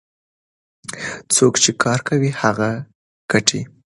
څوک 1.35 1.53
چې 1.63 1.71
کار 1.83 1.99
کوي 2.07 2.31
هغه 2.41 2.69
ګټي. 3.31 3.61